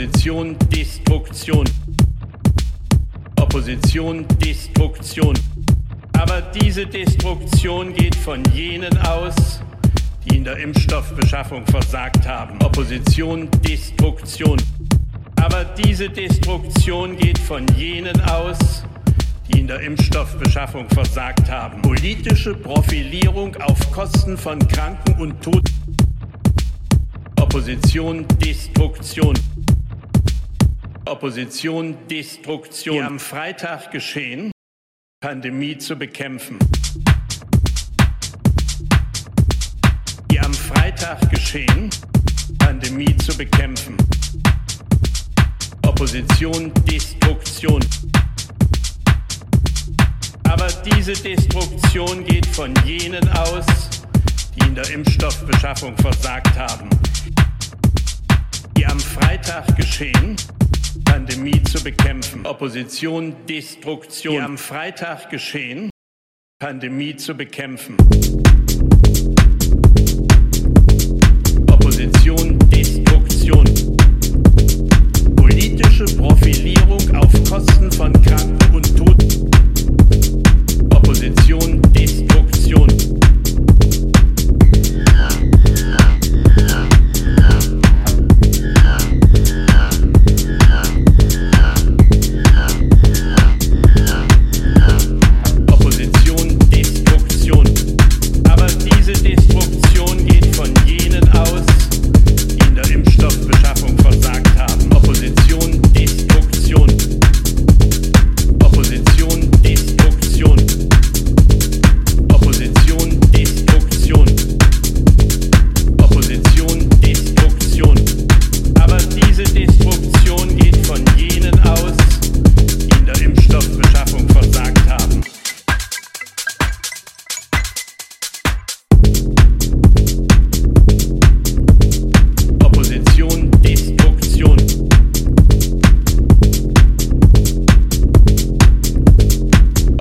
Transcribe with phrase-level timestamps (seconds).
[0.00, 1.64] Opposition, Destruktion.
[3.38, 5.34] Opposition, Destruktion.
[6.18, 9.60] Aber diese Destruktion geht von jenen aus,
[10.24, 12.58] die in der Impfstoffbeschaffung versagt haben.
[12.62, 14.56] Opposition, Destruktion.
[15.36, 18.56] Aber diese Destruktion geht von jenen aus,
[19.48, 21.82] die in der Impfstoffbeschaffung versagt haben.
[21.82, 25.74] Politische Profilierung auf Kosten von Kranken und Toten.
[27.36, 29.34] Opposition, Destruktion.
[31.06, 32.96] Opposition, Destruktion.
[32.96, 34.52] Die am Freitag geschehen,
[35.20, 36.58] Pandemie zu bekämpfen.
[40.30, 41.90] Die am Freitag geschehen,
[42.58, 43.96] Pandemie zu bekämpfen.
[45.86, 47.84] Opposition, Destruktion.
[50.48, 53.66] Aber diese Destruktion geht von jenen aus,
[54.54, 56.90] die in der Impfstoffbeschaffung versagt haben.
[58.76, 60.36] Die am Freitag geschehen,
[61.10, 62.46] Pandemie zu bekämpfen.
[62.46, 64.34] Opposition, Destruktion.
[64.36, 65.90] Die am Freitag geschehen,
[66.60, 67.96] Pandemie zu bekämpfen.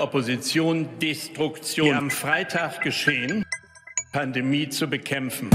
[0.09, 1.85] Opposition, Destruktion.
[1.85, 3.45] Die am Freitag geschehen,
[4.11, 5.51] Pandemie zu bekämpfen.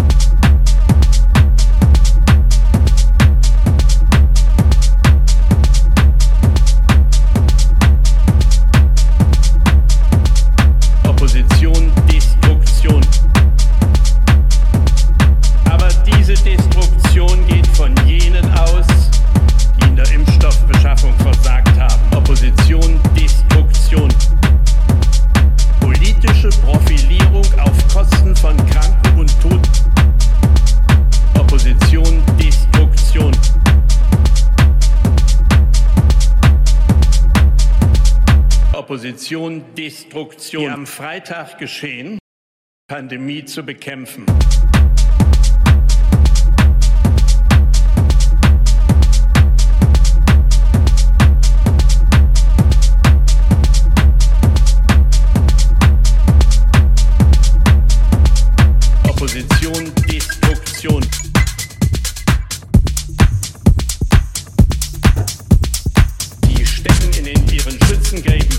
[38.85, 40.65] Opposition, Destruktion.
[40.65, 42.19] Die am Freitag geschehen,
[42.87, 44.27] Pandemie zu bekämpfen.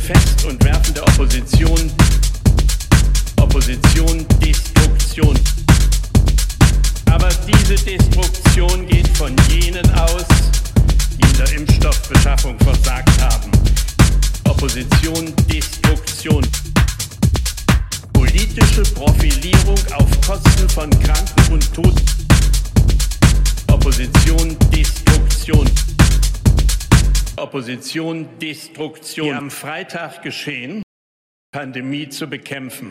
[0.05, 1.91] Fest und werfen der Opposition
[3.41, 5.39] Opposition, Destruktion.
[7.11, 10.25] Aber diese Destruktion geht von jenen aus,
[11.17, 13.51] die in der Impfstoffbeschaffung versagt haben.
[14.43, 16.45] Opposition, Destruktion.
[18.13, 22.05] Politische Profilierung auf Kosten von Kranken und Toten.
[23.71, 24.64] Opposition, Destruktion.
[27.45, 29.27] Opposition, Destruktion.
[29.27, 30.81] Die am Freitag geschehen,
[31.51, 32.89] Pandemie zu bekämpfen.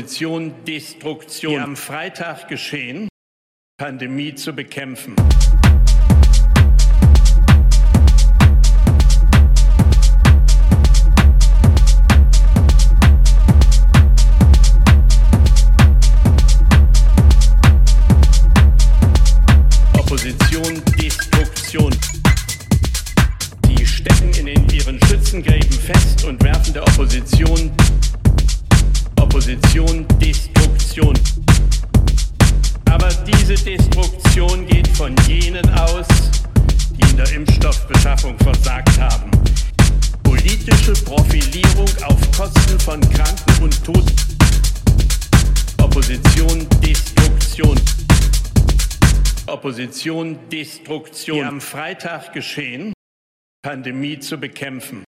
[0.00, 3.06] Opposition Destruktion, die am Freitag geschehen,
[3.76, 5.14] Pandemie zu bekämpfen.
[19.98, 21.94] Opposition Destruktion.
[23.68, 27.70] Die stecken in ihren Schützengräben fest und werfen der Opposition
[29.30, 31.16] Opposition Destruktion.
[32.90, 36.08] Aber diese Destruktion geht von jenen aus,
[36.96, 39.30] die in der Impfstoffbeschaffung versagt haben.
[40.24, 44.12] Politische Profilierung auf Kosten von Kranken und Toten.
[45.80, 47.80] Opposition Destruktion.
[49.46, 51.38] Opposition Destruktion.
[51.38, 52.92] Die am Freitag geschehen,
[53.62, 55.04] Pandemie zu bekämpfen.